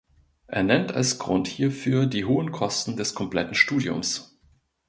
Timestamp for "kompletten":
3.13-3.53